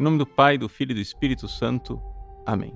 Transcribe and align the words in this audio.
Em 0.00 0.02
nome 0.02 0.16
do 0.16 0.24
Pai, 0.24 0.56
do 0.56 0.66
Filho 0.66 0.92
e 0.92 0.94
do 0.94 1.00
Espírito 1.02 1.46
Santo. 1.46 2.00
Amém. 2.46 2.72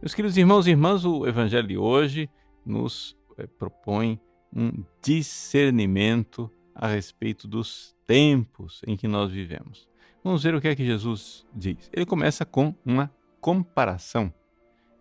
Meus 0.00 0.14
queridos 0.14 0.36
irmãos 0.36 0.68
e 0.68 0.70
irmãs, 0.70 1.04
o 1.04 1.26
Evangelho 1.26 1.66
de 1.66 1.76
hoje 1.76 2.30
nos 2.64 3.16
eh, 3.36 3.48
propõe 3.58 4.20
um 4.54 4.84
discernimento 5.02 6.48
a 6.76 6.86
respeito 6.86 7.48
dos 7.48 7.96
tempos 8.06 8.82
em 8.86 8.96
que 8.96 9.08
nós 9.08 9.32
vivemos. 9.32 9.88
Vamos 10.22 10.44
ver 10.44 10.54
o 10.54 10.60
que 10.60 10.68
é 10.68 10.76
que 10.76 10.86
Jesus 10.86 11.44
diz. 11.52 11.90
Ele 11.92 12.06
começa 12.06 12.46
com 12.46 12.72
uma 12.86 13.12
comparação 13.40 14.32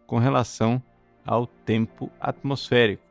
com 0.07 0.17
relação 0.17 0.81
ao 1.23 1.45
tempo 1.45 2.11
atmosférico, 2.19 3.05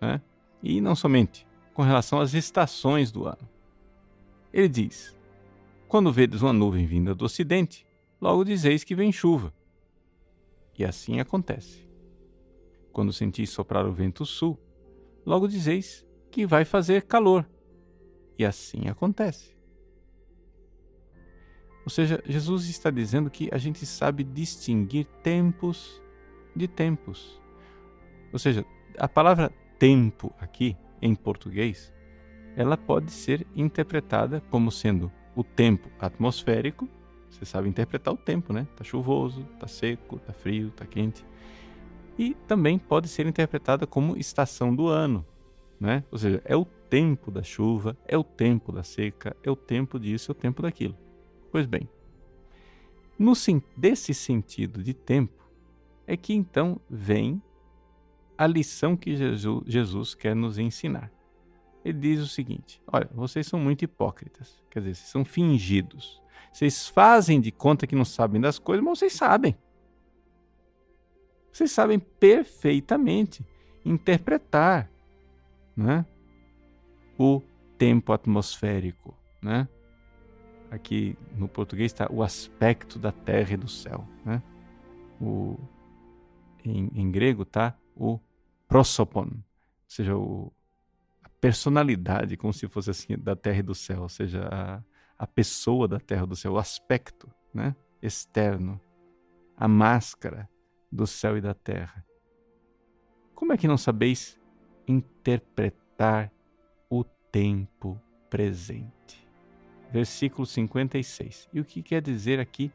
né? 0.00 0.22
e 0.62 0.80
não 0.80 0.94
somente, 0.94 1.44
com 1.74 1.82
relação 1.82 2.20
às 2.20 2.34
estações 2.34 3.10
do 3.10 3.26
ano. 3.26 3.48
Ele 4.52 4.68
diz: 4.68 5.17
Quando 5.88 6.12
vedes 6.12 6.42
uma 6.42 6.52
nuvem 6.52 6.84
vinda 6.84 7.14
do 7.14 7.24
ocidente, 7.24 7.86
logo 8.20 8.44
dizeis 8.44 8.84
que 8.84 8.94
vem 8.94 9.10
chuva. 9.10 9.54
E 10.78 10.84
assim 10.84 11.18
acontece. 11.18 11.88
Quando 12.92 13.12
sentis 13.12 13.48
soprar 13.48 13.86
o 13.86 13.92
vento 13.92 14.26
sul, 14.26 14.58
logo 15.24 15.48
dizeis 15.48 16.06
que 16.30 16.46
vai 16.46 16.66
fazer 16.66 17.02
calor. 17.02 17.48
E 18.38 18.44
assim 18.44 18.86
acontece. 18.86 19.56
Ou 21.86 21.90
seja, 21.90 22.22
Jesus 22.26 22.68
está 22.68 22.90
dizendo 22.90 23.30
que 23.30 23.48
a 23.50 23.56
gente 23.56 23.86
sabe 23.86 24.22
distinguir 24.22 25.06
tempos 25.22 26.02
de 26.54 26.68
tempos. 26.68 27.40
Ou 28.30 28.38
seja, 28.38 28.62
a 28.98 29.08
palavra 29.08 29.50
tempo 29.78 30.34
aqui 30.38 30.76
em 31.00 31.14
português, 31.14 31.90
ela 32.54 32.76
pode 32.76 33.10
ser 33.10 33.46
interpretada 33.56 34.42
como 34.50 34.70
sendo 34.70 35.10
o 35.38 35.44
tempo 35.44 35.88
atmosférico. 36.00 36.88
Você 37.30 37.44
sabe 37.44 37.68
interpretar 37.68 38.12
o 38.12 38.16
tempo, 38.16 38.52
né? 38.52 38.66
Tá 38.74 38.82
chuvoso, 38.82 39.44
tá 39.60 39.68
seco, 39.68 40.18
tá 40.18 40.32
frio, 40.32 40.72
tá 40.72 40.84
quente. 40.84 41.24
E 42.18 42.34
também 42.48 42.76
pode 42.76 43.06
ser 43.06 43.24
interpretada 43.24 43.86
como 43.86 44.16
estação 44.16 44.74
do 44.74 44.88
ano, 44.88 45.24
né? 45.78 46.02
Ou 46.10 46.18
seja, 46.18 46.42
é 46.44 46.56
o 46.56 46.64
tempo 46.64 47.30
da 47.30 47.44
chuva, 47.44 47.96
é 48.04 48.18
o 48.18 48.24
tempo 48.24 48.72
da 48.72 48.82
seca, 48.82 49.36
é 49.40 49.48
o 49.48 49.54
tempo 49.54 50.00
disso, 50.00 50.32
é 50.32 50.32
o 50.32 50.34
tempo 50.34 50.60
daquilo. 50.60 50.96
Pois 51.52 51.66
bem, 51.66 51.88
no 53.16 53.34
desse 53.76 54.12
sentido 54.12 54.82
de 54.82 54.92
tempo 54.92 55.48
é 56.04 56.16
que 56.16 56.34
então 56.34 56.80
vem 56.90 57.40
a 58.36 58.44
lição 58.44 58.96
que 58.96 59.14
Jesus, 59.14 59.62
Jesus 59.68 60.14
quer 60.16 60.34
nos 60.34 60.58
ensinar. 60.58 61.12
Ele 61.88 61.98
diz 61.98 62.20
o 62.20 62.26
seguinte: 62.26 62.82
Olha, 62.86 63.08
vocês 63.14 63.46
são 63.46 63.58
muito 63.58 63.84
hipócritas, 63.84 64.62
quer 64.70 64.80
dizer, 64.80 64.94
vocês 64.94 65.08
são 65.08 65.24
fingidos. 65.24 66.20
Vocês 66.52 66.88
fazem 66.88 67.40
de 67.40 67.50
conta 67.52 67.86
que 67.86 67.94
não 67.94 68.04
sabem 68.04 68.40
das 68.40 68.58
coisas, 68.58 68.84
mas 68.84 68.98
vocês 68.98 69.12
sabem. 69.12 69.56
Vocês 71.52 71.70
sabem 71.70 71.98
perfeitamente 71.98 73.44
interpretar 73.84 74.90
né, 75.76 76.04
o 77.18 77.42
tempo 77.76 78.12
atmosférico. 78.12 79.16
Né? 79.42 79.68
Aqui 80.70 81.16
no 81.36 81.48
português 81.48 81.92
está 81.92 82.08
o 82.10 82.22
aspecto 82.22 82.98
da 82.98 83.12
terra 83.12 83.54
e 83.54 83.56
do 83.56 83.68
céu. 83.68 84.06
Né? 84.24 84.42
O, 85.20 85.58
em, 86.64 86.90
em 86.94 87.10
grego 87.10 87.42
está 87.42 87.76
o 87.96 88.20
prosopon, 88.66 89.28
ou 89.30 89.42
seja, 89.86 90.16
o, 90.16 90.52
personalidade, 91.40 92.36
como 92.36 92.52
se 92.52 92.68
fosse 92.68 92.90
assim, 92.90 93.16
da 93.16 93.36
terra 93.36 93.58
e 93.58 93.62
do 93.62 93.74
céu, 93.74 94.02
ou 94.02 94.08
seja, 94.08 94.48
a, 94.50 94.82
a 95.18 95.26
pessoa 95.26 95.86
da 95.86 96.00
terra 96.00 96.24
e 96.24 96.28
do 96.28 96.36
céu, 96.36 96.52
o 96.52 96.58
aspecto 96.58 97.30
né, 97.52 97.74
externo, 98.02 98.80
a 99.56 99.68
máscara 99.68 100.48
do 100.90 101.06
céu 101.06 101.36
e 101.36 101.40
da 101.40 101.54
terra. 101.54 102.04
Como 103.34 103.52
é 103.52 103.56
que 103.56 103.68
não 103.68 103.78
sabeis 103.78 104.38
interpretar 104.86 106.32
o 106.90 107.04
tempo 107.04 108.00
presente? 108.28 109.28
Versículo 109.92 110.44
56. 110.44 111.48
E 111.52 111.60
o 111.60 111.64
que 111.64 111.82
quer 111.82 112.02
dizer 112.02 112.40
aqui 112.40 112.72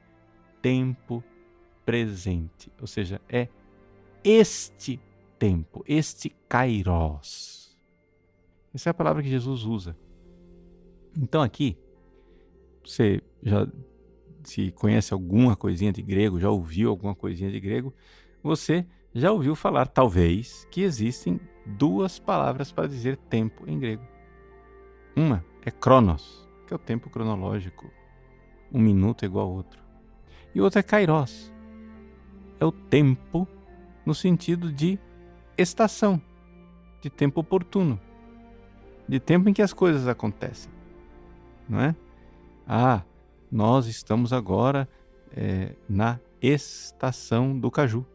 tempo 0.61 1.23
presente? 1.85 2.71
Ou 2.79 2.87
seja, 2.87 3.21
é 3.29 3.47
este 4.23 4.99
tempo, 5.37 5.83
este 5.85 6.29
kairos. 6.47 7.62
Essa 8.73 8.89
é 8.89 8.91
a 8.91 8.93
palavra 8.93 9.21
que 9.21 9.29
Jesus 9.29 9.63
usa. 9.63 9.95
Então 11.15 11.41
aqui, 11.41 11.77
você 12.83 13.21
já 13.41 13.67
se 14.43 14.71
conhece 14.71 15.13
alguma 15.13 15.55
coisinha 15.55 15.93
de 15.93 16.01
grego, 16.01 16.39
já 16.39 16.49
ouviu 16.49 16.89
alguma 16.89 17.15
coisinha 17.15 17.51
de 17.51 17.59
grego, 17.59 17.93
você 18.41 18.85
já 19.13 19.31
ouviu 19.31 19.55
falar, 19.55 19.85
talvez, 19.87 20.67
que 20.71 20.81
existem 20.81 21.39
duas 21.65 22.19
palavras 22.19 22.71
para 22.71 22.87
dizer 22.87 23.15
tempo 23.15 23.69
em 23.69 23.79
grego. 23.79 24.03
Uma 25.15 25.45
é 25.63 25.71
kronos, 25.71 26.49
que 26.67 26.73
é 26.73 26.75
o 26.75 26.79
tempo 26.79 27.09
cronológico. 27.09 27.89
Um 28.71 28.79
minuto 28.79 29.23
é 29.23 29.27
igual 29.27 29.47
ao 29.47 29.53
outro. 29.53 29.81
E 30.53 30.59
outra 30.59 30.79
é 30.79 30.83
kairos, 30.83 31.53
é 32.59 32.65
o 32.65 32.71
tempo 32.71 33.47
no 34.05 34.15
sentido 34.15 34.71
de 34.71 34.99
estação, 35.57 36.21
de 37.01 37.09
tempo 37.09 37.39
oportuno, 37.39 37.99
de 39.07 39.19
tempo 39.19 39.49
em 39.49 39.53
que 39.53 39.61
as 39.61 39.73
coisas 39.73 40.07
acontecem, 40.07 40.71
não 41.67 41.79
é? 41.79 41.95
Ah, 42.67 43.01
nós 43.51 43.87
estamos 43.87 44.31
agora 44.31 44.87
é, 45.35 45.75
na 45.87 46.19
estação 46.41 47.57
do 47.57 47.69
caju, 47.69 48.05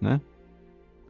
né? 0.00 0.20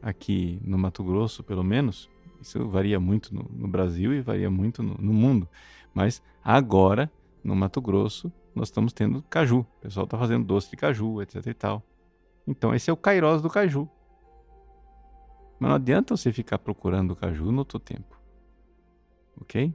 Aqui 0.01 0.59
no 0.63 0.77
Mato 0.77 1.03
Grosso, 1.03 1.43
pelo 1.43 1.63
menos, 1.63 2.09
isso 2.41 2.67
varia 2.67 2.99
muito 2.99 3.33
no, 3.33 3.49
no 3.49 3.67
Brasil 3.67 4.13
e 4.13 4.21
varia 4.21 4.49
muito 4.49 4.83
no, 4.83 4.95
no, 4.95 5.13
mundo, 5.13 5.47
mas 5.93 6.21
agora 6.43 7.09
no 7.43 7.55
Mato 7.55 7.81
Grosso 7.81 8.31
nós 8.53 8.67
estamos 8.67 8.91
tendo 8.91 9.23
caju, 9.29 9.59
o 9.59 9.81
pessoal 9.81 10.03
está 10.03 10.17
fazendo 10.17 10.45
doce 10.45 10.69
de 10.69 10.75
caju, 10.75 11.21
etc 11.21 11.47
e 11.47 11.53
tal. 11.53 11.83
Então 12.45 12.75
esse 12.75 12.89
é 12.89 12.93
o 12.93 12.97
Kairos 12.97 13.41
do 13.41 13.49
caju. 13.49 13.87
Mas 15.59 15.69
não 15.69 15.75
adianta 15.75 16.15
você 16.15 16.31
ficar 16.31 16.59
procurando 16.59 17.11
o 17.11 17.15
caju 17.15 17.51
no 17.51 17.59
outro 17.59 17.79
tempo. 17.79 18.22
Ok? 19.43 19.73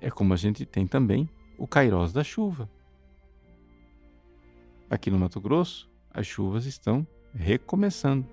É 0.00 0.10
como 0.10 0.32
a 0.32 0.36
gente 0.36 0.64
tem 0.64 0.86
também 0.86 1.28
o 1.58 1.66
Kairos 1.66 2.14
da 2.14 2.24
chuva. 2.24 2.68
Aqui 4.88 5.10
no 5.10 5.18
Mato 5.18 5.38
Grosso, 5.38 5.90
as 6.10 6.26
chuvas 6.26 6.64
estão 6.64 7.06
recomeçando. 7.34 8.26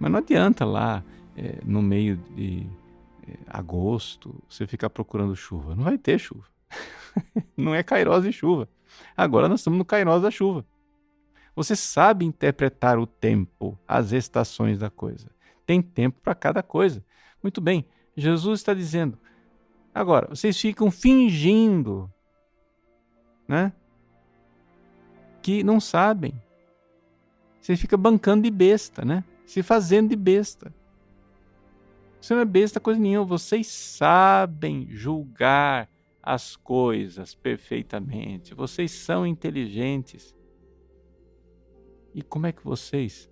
Mas 0.00 0.10
não 0.10 0.18
adianta 0.18 0.64
lá, 0.64 1.04
é, 1.36 1.60
no 1.64 1.82
meio 1.82 2.16
de 2.16 2.66
é, 3.28 3.36
agosto, 3.46 4.42
você 4.48 4.66
ficar 4.66 4.88
procurando 4.88 5.36
chuva. 5.36 5.74
Não 5.74 5.84
vai 5.84 5.98
ter 5.98 6.18
chuva. 6.18 6.46
não 7.54 7.74
é 7.74 7.82
Kairos 7.82 8.24
de 8.24 8.32
chuva. 8.32 8.66
Agora 9.14 9.50
nós 9.50 9.60
estamos 9.60 9.78
no 9.78 9.84
Kairos 9.84 10.22
da 10.22 10.30
chuva. 10.30 10.64
Você 11.54 11.76
sabe 11.76 12.24
interpretar 12.24 12.98
o 12.98 13.06
tempo, 13.06 13.78
as 13.86 14.12
estações 14.12 14.78
da 14.78 14.88
coisa. 14.88 15.30
Tem 15.66 15.82
tempo 15.82 16.18
para 16.22 16.34
cada 16.34 16.62
coisa. 16.62 17.04
Muito 17.42 17.60
bem, 17.60 17.84
Jesus 18.16 18.60
está 18.60 18.72
dizendo. 18.72 19.18
Agora, 19.94 20.28
vocês 20.28 20.60
ficam 20.60 20.90
fingindo, 20.90 22.10
né? 23.46 23.72
Que 25.42 25.62
não 25.62 25.80
sabem. 25.80 26.34
Você 27.60 27.76
fica 27.76 27.96
bancando 27.96 28.42
de 28.42 28.50
besta, 28.50 29.04
né? 29.04 29.24
Se 29.46 29.62
fazendo 29.62 30.10
de 30.10 30.16
besta. 30.16 30.74
Você 32.20 32.34
não 32.34 32.40
é 32.40 32.46
besta 32.46 32.80
coisa 32.80 32.98
nenhuma. 32.98 33.26
Vocês 33.26 33.66
sabem 33.66 34.86
julgar 34.90 35.88
as 36.22 36.56
coisas 36.56 37.34
perfeitamente. 37.34 38.54
Vocês 38.54 38.90
são 38.90 39.26
inteligentes. 39.26 40.34
E 42.14 42.22
como 42.22 42.46
é 42.46 42.52
que 42.52 42.64
vocês 42.64 43.30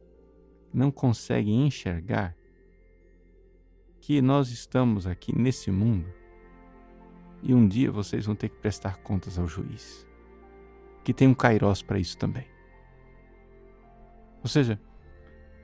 não 0.73 0.90
conseguem 0.90 1.67
enxergar 1.67 2.37
que 4.02 4.20
nós 4.20 4.50
estamos 4.50 5.06
aqui 5.06 5.32
nesse 5.32 5.70
mundo 5.70 6.12
e 7.40 7.54
um 7.54 7.66
dia 7.66 7.90
vocês 7.90 8.26
vão 8.26 8.34
ter 8.34 8.49
que 8.49 8.56
prestar 8.56 8.96
contas 8.99 9.38
ao 9.38 9.46
juiz, 9.46 10.04
que 11.04 11.14
tem 11.14 11.28
um 11.28 11.34
kairós 11.34 11.82
para 11.82 12.00
isso 12.00 12.19
também. 12.19 12.44
Ou 14.43 14.49
seja, 14.49 14.78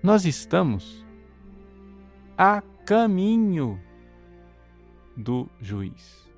nós 0.01 0.25
estamos 0.25 1.05
a 2.37 2.63
caminho 2.87 3.81
do 5.17 5.49
juiz. 5.61 6.31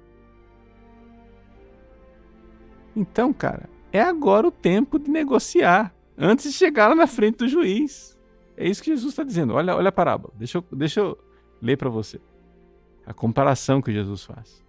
Então, 2.96 3.30
cara, 3.30 3.68
é 3.92 4.00
agora 4.00 4.48
o 4.48 4.50
tempo 4.50 4.98
de 4.98 5.10
negociar 5.10 5.94
antes 6.16 6.50
de 6.50 6.56
chegar 6.56 6.88
lá 6.88 6.94
na 6.94 7.06
frente 7.06 7.36
do 7.36 7.48
juiz. 7.48 8.18
É 8.56 8.66
isso 8.66 8.82
que 8.82 8.90
Jesus 8.90 9.12
está 9.12 9.22
dizendo. 9.22 9.52
Olha, 9.52 9.76
olha 9.76 9.90
a 9.90 9.92
parábola. 9.92 10.32
Deixa 10.38 10.56
eu, 10.56 10.64
deixa 10.72 11.00
eu 11.00 11.29
ler 11.60 11.76
para 11.76 11.88
você. 11.88 12.20
A 13.06 13.12
comparação 13.12 13.80
que 13.80 13.92
Jesus 13.92 14.24
faz. 14.24 14.64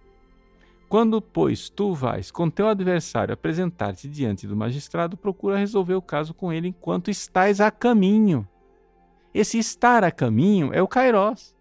Quando, 0.88 1.22
pois, 1.22 1.70
tu 1.70 1.94
vais 1.94 2.30
com 2.30 2.50
teu 2.50 2.68
adversário 2.68 3.32
apresentar-te 3.32 4.08
diante 4.08 4.46
do 4.46 4.54
magistrado, 4.54 5.16
procura 5.16 5.56
resolver 5.56 5.94
o 5.94 6.02
caso 6.02 6.34
com 6.34 6.52
ele 6.52 6.68
enquanto 6.68 7.10
estás 7.10 7.60
a 7.60 7.70
caminho. 7.70 8.46
Esse 9.32 9.58
estar 9.58 10.04
a 10.04 10.10
caminho 10.10 10.70
é 10.74 10.82
o 10.82 10.88
Kairos. 10.88 11.56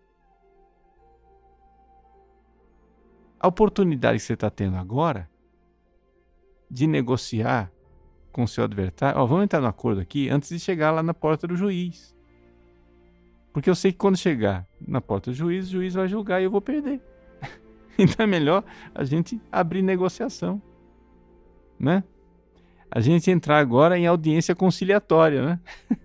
A 3.39 3.47
oportunidade 3.47 4.17
que 4.17 4.23
você 4.25 4.33
está 4.33 4.49
tendo 4.49 4.75
agora 4.75 5.29
de 6.69 6.85
negociar 6.85 7.71
com 8.31 8.45
seu 8.45 8.63
adversário. 8.63 9.25
Vamos 9.25 9.43
entrar 9.43 9.61
no 9.61 9.67
acordo 9.67 10.01
aqui 10.01 10.29
antes 10.29 10.49
de 10.49 10.59
chegar 10.59 10.91
lá 10.91 11.01
na 11.01 11.13
porta 11.13 11.47
do 11.47 11.55
juiz. 11.55 12.13
Porque 13.53 13.69
eu 13.69 13.75
sei 13.75 13.91
que 13.91 13.97
quando 13.97 14.17
chegar 14.17 14.67
na 14.79 15.01
porta 15.01 15.31
do 15.31 15.35
juiz, 15.35 15.67
o 15.67 15.71
juiz 15.71 15.93
vai 15.93 16.07
julgar 16.07 16.41
e 16.41 16.45
eu 16.45 16.51
vou 16.51 16.61
perder. 16.61 17.01
então 17.97 18.23
é 18.23 18.27
melhor 18.27 18.63
a 18.95 19.03
gente 19.03 19.41
abrir 19.51 19.81
negociação. 19.81 20.61
Né? 21.79 22.03
A 22.89 22.99
gente 22.99 23.29
entrar 23.29 23.59
agora 23.59 23.97
em 23.97 24.07
audiência 24.07 24.55
conciliatória, 24.55 25.45
né? 25.45 25.59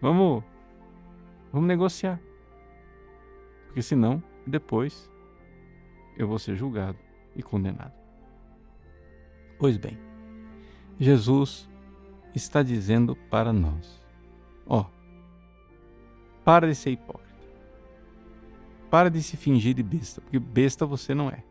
vamos, 0.00 0.42
vamos 1.52 1.68
negociar. 1.68 2.20
Porque 3.66 3.82
senão, 3.82 4.22
depois, 4.46 5.10
eu 6.16 6.28
vou 6.28 6.38
ser 6.38 6.54
julgado 6.56 6.98
e 7.34 7.42
condenado. 7.42 7.92
Pois 9.58 9.76
bem, 9.76 9.98
Jesus 10.98 11.68
está 12.34 12.62
dizendo 12.62 13.16
para 13.16 13.52
nós: 13.52 14.02
ó, 14.66 14.80
oh, 14.80 14.86
para 16.44 16.68
de 16.68 16.74
ser 16.74 16.90
hipócrita. 16.90 17.34
Para 18.90 19.10
de 19.10 19.22
se 19.22 19.36
fingir 19.36 19.74
de 19.74 19.82
besta, 19.82 20.20
porque 20.20 20.38
besta 20.38 20.86
você 20.86 21.14
não 21.14 21.28
é. 21.28 21.42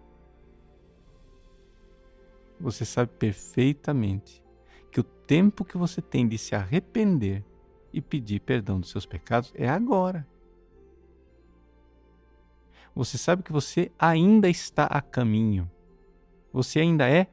Você 2.60 2.86
sabe 2.86 3.12
perfeitamente 3.12 4.42
que 4.92 5.00
o 5.00 5.04
tempo 5.04 5.66
que 5.66 5.78
você 5.78 6.02
tem 6.02 6.28
de 6.28 6.38
se 6.38 6.56
arrepender 6.56 7.44
e 7.92 8.02
pedir 8.02 8.40
perdão 8.40 8.80
dos 8.80 8.92
seus 8.92 9.06
pecados 9.06 9.52
é 9.56 9.68
agora. 9.68 10.26
Você 12.96 13.18
sabe 13.18 13.42
que 13.42 13.52
você 13.52 13.92
ainda 13.98 14.48
está 14.48 14.86
a 14.86 15.02
caminho. 15.02 15.70
Você 16.54 16.80
ainda 16.80 17.10
é 17.10 17.28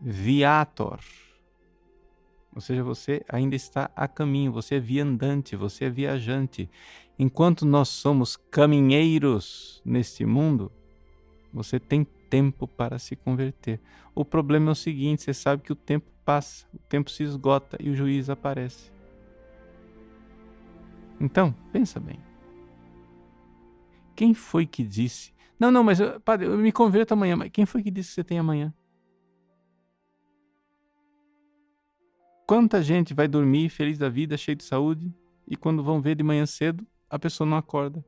viator. 0.00 0.98
Ou 2.54 2.60
seja, 2.60 2.84
você 2.84 3.24
ainda 3.28 3.56
está 3.56 3.90
a 3.96 4.06
caminho, 4.06 4.52
você 4.52 4.76
é 4.76 4.80
viandante, 4.80 5.56
você 5.56 5.86
é 5.86 5.90
viajante. 5.90 6.70
Enquanto 7.18 7.66
nós 7.66 7.88
somos 7.88 8.36
caminheiros 8.36 9.82
neste 9.84 10.24
mundo, 10.24 10.70
você 11.52 11.80
tem 11.80 12.06
tempo 12.30 12.68
para 12.68 12.98
se 12.98 13.16
converter. 13.16 13.80
O 14.14 14.24
problema 14.24 14.70
é 14.70 14.72
o 14.72 14.76
seguinte: 14.76 15.22
você 15.22 15.34
sabe 15.34 15.62
que 15.62 15.72
o 15.72 15.76
tempo 15.76 16.06
passa, 16.24 16.66
o 16.72 16.78
tempo 16.78 17.10
se 17.10 17.24
esgota 17.24 17.76
e 17.80 17.90
o 17.90 17.96
juiz 17.96 18.30
aparece. 18.30 18.92
Então, 21.20 21.54
pensa 21.72 21.98
bem. 21.98 22.18
Quem 24.14 24.32
foi 24.32 24.64
que 24.64 24.84
disse? 24.84 25.32
Não, 25.58 25.70
não, 25.70 25.82
mas 25.82 25.98
padre, 26.24 26.46
eu 26.46 26.56
me 26.56 26.70
converto 26.70 27.14
amanhã. 27.14 27.36
Mas 27.36 27.50
quem 27.50 27.66
foi 27.66 27.82
que 27.82 27.90
disse 27.90 28.10
que 28.10 28.14
você 28.14 28.24
tem 28.24 28.38
amanhã? 28.38 28.72
Quanta 32.46 32.82
gente 32.82 33.14
vai 33.14 33.26
dormir 33.26 33.70
feliz 33.70 33.96
da 33.96 34.10
vida, 34.10 34.36
cheio 34.36 34.56
de 34.56 34.64
saúde, 34.64 35.10
e 35.48 35.56
quando 35.56 35.82
vão 35.82 36.02
ver 36.02 36.14
de 36.14 36.22
manhã 36.22 36.44
cedo, 36.44 36.86
a 37.08 37.18
pessoa 37.18 37.48
não 37.48 37.56
acorda? 37.56 38.04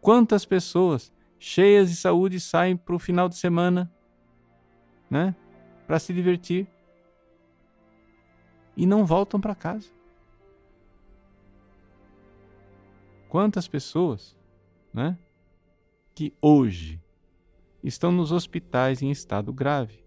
Quantas 0.00 0.46
pessoas 0.46 1.12
cheias 1.38 1.90
de 1.90 1.96
saúde 1.96 2.40
saem 2.40 2.74
para 2.74 2.94
o 2.94 2.98
final 2.98 3.28
de 3.28 3.36
semana, 3.36 3.92
né, 5.10 5.36
para 5.86 5.98
se 5.98 6.14
divertir 6.14 6.66
e 8.74 8.86
não 8.86 9.04
voltam 9.04 9.38
para 9.38 9.54
casa? 9.54 9.90
Quantas 13.28 13.68
pessoas, 13.68 14.34
né, 14.94 15.18
que 16.14 16.32
hoje 16.40 17.02
estão 17.84 18.10
nos 18.10 18.32
hospitais 18.32 19.02
em 19.02 19.10
estado 19.10 19.52
grave? 19.52 20.05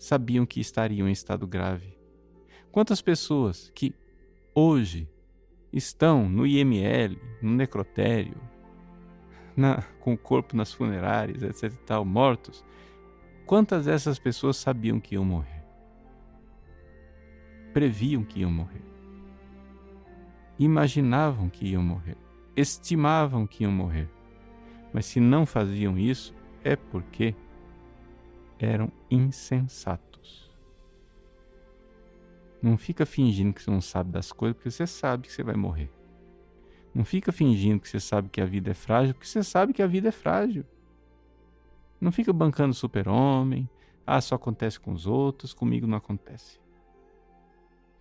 Sabiam 0.00 0.46
que 0.46 0.60
estariam 0.60 1.06
em 1.06 1.12
estado 1.12 1.46
grave? 1.46 1.96
Quantas 2.72 3.02
pessoas 3.02 3.70
que 3.74 3.94
hoje 4.54 5.06
estão 5.72 6.28
no 6.28 6.46
IML, 6.46 7.20
no 7.42 7.50
necrotério, 7.50 8.40
na, 9.56 9.82
com 10.00 10.14
o 10.14 10.18
corpo 10.18 10.56
nas 10.56 10.72
funerárias, 10.72 11.42
etc. 11.42 11.72
tal, 11.84 12.04
mortos, 12.04 12.64
quantas 13.44 13.84
dessas 13.84 14.18
pessoas 14.18 14.56
sabiam 14.56 14.98
que 14.98 15.14
iam 15.14 15.24
morrer? 15.24 15.62
Previam 17.74 18.24
que 18.24 18.40
iam 18.40 18.50
morrer. 18.50 18.82
Imaginavam 20.58 21.48
que 21.50 21.66
iam 21.66 21.82
morrer. 21.82 22.16
Estimavam 22.56 23.46
que 23.46 23.64
iam 23.64 23.72
morrer. 23.72 24.08
Mas 24.92 25.06
se 25.06 25.20
não 25.20 25.44
faziam 25.46 25.98
isso, 25.98 26.34
é 26.64 26.74
porque 26.74 27.34
eram 28.64 28.90
insensatos. 29.10 30.50
Não 32.62 32.76
fica 32.76 33.06
fingindo 33.06 33.54
que 33.54 33.62
você 33.62 33.70
não 33.70 33.80
sabe 33.80 34.10
das 34.10 34.32
coisas, 34.32 34.56
porque 34.56 34.70
você 34.70 34.86
sabe 34.86 35.26
que 35.26 35.32
você 35.32 35.42
vai 35.42 35.56
morrer. 35.56 35.90
Não 36.94 37.04
fica 37.04 37.32
fingindo 37.32 37.80
que 37.80 37.88
você 37.88 38.00
sabe 38.00 38.28
que 38.28 38.40
a 38.40 38.44
vida 38.44 38.70
é 38.70 38.74
frágil, 38.74 39.14
porque 39.14 39.26
você 39.26 39.42
sabe 39.42 39.72
que 39.72 39.82
a 39.82 39.86
vida 39.86 40.08
é 40.08 40.12
frágil. 40.12 40.64
Não 42.00 42.10
fica 42.10 42.32
bancando 42.32 42.74
super-homem. 42.74 43.68
Ah, 44.06 44.20
só 44.20 44.34
acontece 44.34 44.80
com 44.80 44.92
os 44.92 45.06
outros, 45.06 45.54
comigo 45.54 45.86
não 45.86 45.98
acontece. 45.98 46.58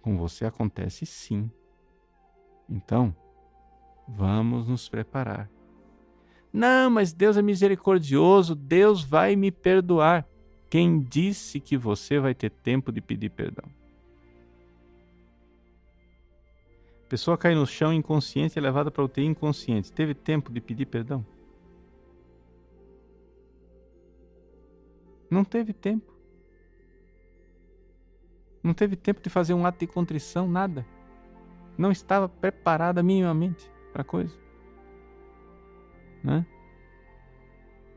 Com 0.02 0.18
você 0.18 0.46
acontece 0.46 1.06
sim. 1.06 1.52
Então, 2.68 3.16
vamos 4.08 4.68
nos 4.68 4.90
preparar. 4.90 5.50
Não, 6.52 6.90
mas 6.90 7.14
Deus 7.14 7.38
é 7.38 7.42
misericordioso, 7.42 8.56
Deus 8.56 9.04
vai 9.04 9.36
me 9.36 9.52
perdoar. 9.52 10.28
Quem 10.70 11.00
disse 11.00 11.60
que 11.60 11.76
você 11.76 12.20
vai 12.20 12.36
ter 12.36 12.52
tempo 12.52 12.92
de 12.92 13.02
pedir 13.02 13.30
perdão? 13.30 13.66
Pessoa 17.10 17.36
cai 17.36 17.56
no 17.56 17.66
chão 17.66 17.92
inconsciente 17.92 18.56
e 18.56 18.60
é 18.60 18.62
levada 18.62 18.92
para 18.92 19.04
UTI 19.04 19.26
inconsciente. 19.26 19.92
Teve 19.92 20.14
tempo 20.14 20.52
de 20.52 20.62
pedir 20.62 20.86
perdão? 20.86 21.26
Não 25.28 25.44
teve 25.44 25.74
tempo. 25.74 26.14
Não 28.62 28.74
teve 28.76 28.96
tempo 28.96 29.22
de 29.22 29.30
fazer 29.30 29.56
um 29.56 29.66
ato 29.66 29.80
de 29.80 29.88
contrição, 29.88 30.48
nada. 30.48 30.86
Não 31.76 31.92
estava 31.92 32.30
preparada 32.30 33.02
minimamente 33.02 33.72
para 33.92 34.04
a 34.04 34.06
coisa. 34.06 34.36
Né? 36.24 36.46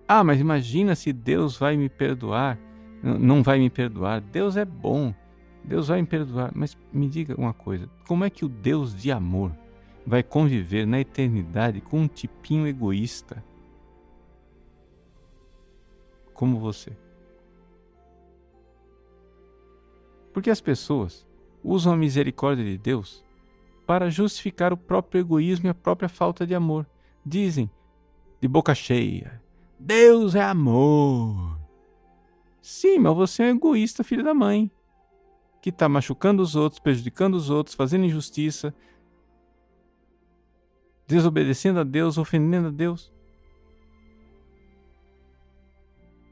Ah, 0.07 0.23
mas 0.23 0.41
imagina 0.41 0.95
se 0.95 1.13
Deus 1.13 1.57
vai 1.57 1.77
me 1.77 1.89
perdoar. 1.89 2.59
Não 3.03 3.43
vai 3.43 3.59
me 3.59 3.71
perdoar. 3.71 4.21
Deus 4.21 4.57
é 4.57 4.65
bom. 4.65 5.15
Deus 5.65 5.89
vai 5.89 6.01
me 6.01 6.07
perdoar. 6.07 6.53
Mas 6.55 6.77
me 6.93 7.09
diga 7.09 7.35
uma 7.39 7.53
coisa: 7.53 7.89
como 8.07 8.25
é 8.25 8.31
que 8.31 8.45
o 8.45 8.49
Deus 8.49 8.95
de 8.95 9.11
amor 9.11 9.53
vai 10.07 10.23
conviver 10.23 10.87
na 10.87 11.01
eternidade 11.01 11.81
com 11.81 12.01
um 12.01 12.09
tipinho 12.09 12.67
egoísta 12.67 13.43
como 16.35 16.59
você? 16.59 16.97
Porque 20.33 20.51
as 20.51 20.61
pessoas 20.61 21.27
usam 21.63 21.93
a 21.93 21.97
misericórdia 21.97 22.65
de 22.65 22.79
Deus 22.79 23.25
para 23.87 24.11
justificar 24.11 24.73
o 24.73 24.77
próprio 24.77 25.21
egoísmo 25.21 25.67
e 25.67 25.71
a 25.71 25.75
própria 25.75 26.09
falta 26.09 26.47
de 26.47 26.55
amor. 26.55 26.87
Dizem, 27.25 27.71
de 28.41 28.49
boca 28.49 28.75
cheia, 28.75 29.41
Deus 29.85 30.37
é 30.37 30.41
amor. 30.41 31.59
Sim, 32.61 33.01
mas 33.01 33.17
você 33.17 33.43
é 33.43 33.47
um 33.47 33.57
egoísta, 33.57 34.05
filho 34.05 34.23
da 34.23 34.33
mãe, 34.33 34.71
que 35.61 35.71
está 35.71 35.89
machucando 35.89 36.41
os 36.41 36.55
outros, 36.55 36.79
prejudicando 36.79 37.35
os 37.35 37.51
outros, 37.51 37.75
fazendo 37.75 38.05
injustiça, 38.05 38.73
desobedecendo 41.05 41.81
a 41.81 41.83
Deus, 41.83 42.17
ofendendo 42.17 42.69
a 42.69 42.71
Deus. 42.71 43.12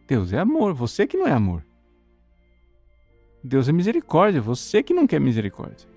Deus 0.06 0.32
é 0.32 0.38
amor, 0.38 0.72
você 0.72 1.04
que 1.04 1.16
não 1.16 1.26
é 1.26 1.32
amor. 1.32 1.66
Deus 3.42 3.68
é 3.68 3.72
misericórdia, 3.72 4.40
você 4.40 4.80
que 4.80 4.94
não 4.94 5.08
quer 5.08 5.18
misericórdia. 5.18 5.88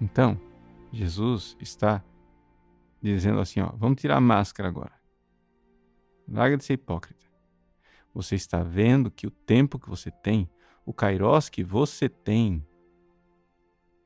Então, 0.00 0.40
Jesus 0.90 1.54
está 1.60 2.02
dizendo 3.02 3.40
assim, 3.40 3.60
ó, 3.60 3.72
vamos 3.76 4.00
tirar 4.00 4.16
a 4.16 4.22
máscara 4.22 4.70
agora. 4.70 4.97
Larga 6.28 6.56
de 6.56 6.64
ser 6.64 6.74
hipócrita. 6.74 7.26
Você 8.14 8.34
está 8.34 8.62
vendo 8.62 9.10
que 9.10 9.26
o 9.26 9.30
tempo 9.30 9.78
que 9.78 9.88
você 9.88 10.10
tem, 10.10 10.48
o 10.84 10.92
kairos 10.92 11.48
que 11.48 11.64
você 11.64 12.08
tem, 12.08 12.64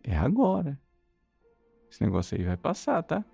é 0.05 0.17
agora. 0.17 0.79
Esse 1.91 2.03
negócio 2.03 2.37
aí 2.37 2.45
vai 2.45 2.57
passar, 2.57 3.03
tá? 3.03 3.25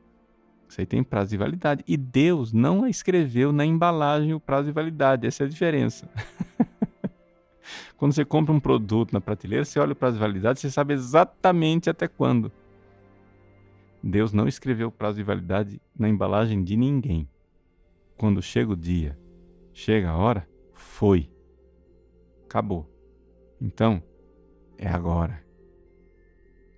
Isso 0.68 0.80
aí 0.80 0.86
tem 0.86 1.02
prazo 1.02 1.30
de 1.30 1.36
validade. 1.36 1.84
E 1.86 1.96
Deus 1.96 2.52
não 2.52 2.86
escreveu 2.86 3.52
na 3.52 3.64
embalagem 3.64 4.34
o 4.34 4.40
prazo 4.40 4.66
de 4.66 4.72
validade. 4.72 5.26
Essa 5.26 5.44
é 5.44 5.46
a 5.46 5.48
diferença. 5.48 6.08
Quando 7.96 8.12
você 8.12 8.24
compra 8.24 8.52
um 8.52 8.60
produto 8.60 9.12
na 9.12 9.20
prateleira, 9.20 9.64
você 9.64 9.78
olha 9.80 9.92
o 9.92 9.96
prazo 9.96 10.16
de 10.16 10.20
validade, 10.20 10.60
você 10.60 10.70
sabe 10.70 10.94
exatamente 10.94 11.90
até 11.90 12.06
quando. 12.06 12.52
Deus 14.02 14.32
não 14.32 14.46
escreveu 14.46 14.88
o 14.88 14.92
prazo 14.92 15.16
de 15.16 15.22
validade 15.22 15.80
na 15.98 16.08
embalagem 16.08 16.62
de 16.62 16.76
ninguém. 16.76 17.28
Quando 18.18 18.42
chega 18.42 18.72
o 18.72 18.76
dia, 18.76 19.16
chega 19.72 20.10
a 20.10 20.16
hora, 20.16 20.48
foi. 20.74 21.30
Acabou. 22.44 22.92
Então, 23.60 24.02
é 24.76 24.88
agora. 24.88 25.40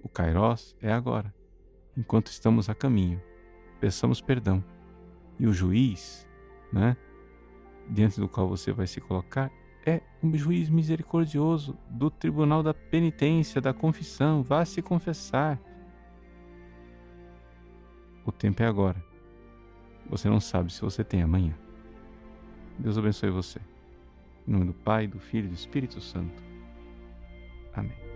O 0.02 0.08
Kairos 0.08 0.76
é 0.82 0.92
agora, 0.92 1.34
enquanto 1.96 2.26
estamos 2.26 2.68
a 2.68 2.74
caminho. 2.74 3.22
Peçamos 3.80 4.20
perdão. 4.20 4.62
E 5.38 5.46
o 5.46 5.52
juiz, 5.52 6.28
né, 6.70 6.94
diante 7.88 8.20
do 8.20 8.28
qual 8.28 8.46
você 8.46 8.70
vai 8.70 8.86
se 8.86 9.00
colocar, 9.00 9.50
é 9.86 10.02
um 10.22 10.36
juiz 10.36 10.68
misericordioso 10.68 11.78
do 11.88 12.10
tribunal 12.10 12.62
da 12.62 12.74
penitência, 12.74 13.62
da 13.62 13.72
confissão. 13.72 14.42
Vá 14.42 14.62
se 14.66 14.82
confessar. 14.82 15.58
O 18.26 18.30
tempo 18.30 18.62
é 18.62 18.66
agora. 18.66 19.09
Você 20.10 20.28
não 20.28 20.40
sabe 20.40 20.72
se 20.72 20.80
você 20.80 21.04
tem 21.04 21.22
amanhã. 21.22 21.54
Deus 22.76 22.98
abençoe 22.98 23.30
você. 23.30 23.60
Em 24.46 24.50
nome 24.50 24.64
do 24.64 24.74
Pai, 24.74 25.06
do 25.06 25.20
Filho 25.20 25.46
e 25.46 25.50
do 25.50 25.54
Espírito 25.54 26.00
Santo. 26.00 26.42
Amém. 27.72 28.09